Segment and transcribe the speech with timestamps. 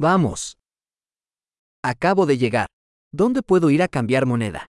[0.00, 0.56] Vamos.
[1.82, 2.68] Acabo de llegar.
[3.12, 4.66] ¿Dónde puedo ir a cambiar moneda?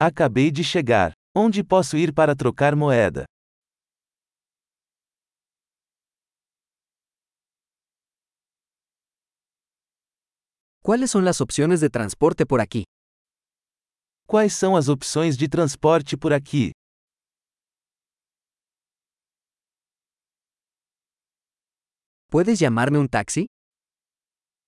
[0.00, 1.12] Acabei de chegar.
[1.34, 3.26] Onde posso ir para trocar moeda?
[10.82, 12.84] ¿Cuáles son las opciones de transporte por aquí?
[14.28, 16.70] Quais são as opções de transporte por aqui?
[22.30, 23.46] ¿Puedes llamarme un taxi?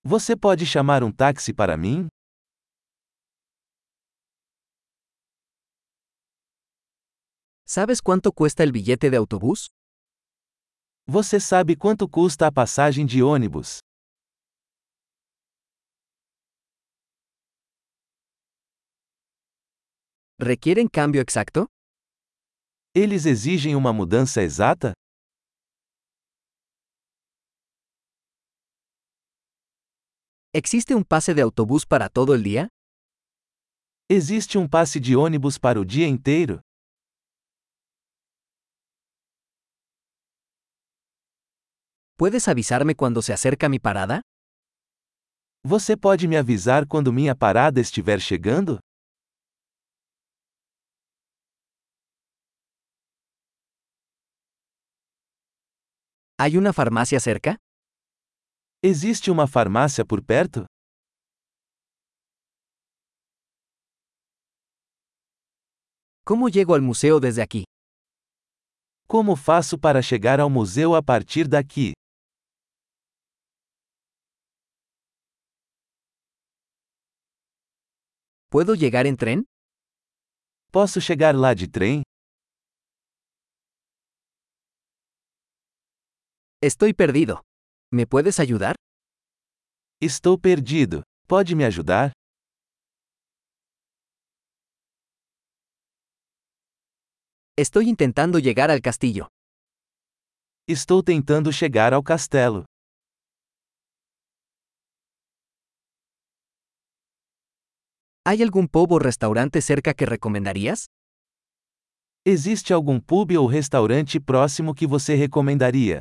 [0.04, 2.08] Você pode chamar um táxi para mim?
[7.64, 9.68] ¿Sabes cuánto cuesta el billete de autobús?
[11.06, 13.78] Você sabe quanto custa a passagem de ônibus?
[20.40, 21.66] ¿Requieren cambio exacto?
[22.92, 24.92] Eles exigem uma mudança exata?
[30.54, 32.68] ¿Existe un pase de autobús para todo el día?
[34.06, 36.60] Existe um passe de ônibus para o dia inteiro?
[42.18, 44.20] ¿Puedes avisarme cuando se acerca mi parada?
[45.64, 48.78] Você pode me avisar quando minha parada estiver chegando?
[56.38, 57.61] ¿Hay una farmacia cerca?
[58.84, 60.66] Existe uma farmácia por perto?
[66.24, 67.62] ¿Cómo llego al museo desde aquí?
[69.06, 71.92] Como faço para chegar ao museu a partir daqui?
[78.50, 79.44] ¿Puedo llegar en tren?
[80.72, 82.02] Posso chegar lá de trem?
[86.60, 87.42] Estoy perdido.
[87.94, 88.74] ¿Me puedes ayudar?
[90.00, 91.02] Estou perdido.
[91.28, 92.12] Pode me ajudar?
[97.54, 99.28] Estoy intentando llegar al castillo.
[100.66, 102.64] Estou tentando chegar ao castelo.
[108.24, 110.86] ¿Hay algún pub o restaurante cerca que recomendarías?
[112.24, 116.00] Existe algum pub ou restaurante próximo que você recomendaria?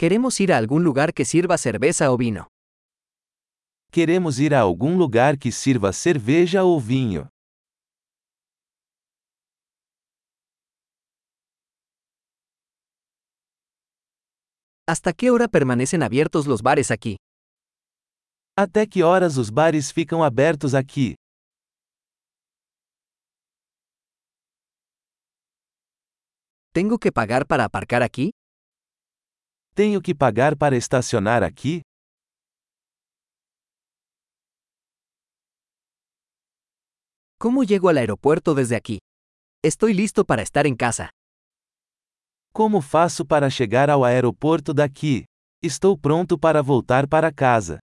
[0.00, 2.46] Queremos ir a algún lugar que sirva cerveza o vino.
[3.92, 7.28] Queremos ir a algum lugar que sirva cerveja ou vinho.
[14.88, 17.16] ¿Hasta qué hora permanecen abiertos los bares aquí?
[18.56, 21.14] Até que horas os bares ficam abertos aqui?
[26.72, 28.30] ¿Tengo que pagar para aparcar aquí?
[29.80, 31.80] Tenho que pagar para estacionar aqui?
[37.38, 38.98] ¿Cómo llego al aeropuerto desde aquí?
[39.64, 41.08] Estoy listo para estar en casa.
[42.52, 45.24] Como faço para chegar ao aeroporto daqui?
[45.62, 47.78] Estou pronto para voltar para casa.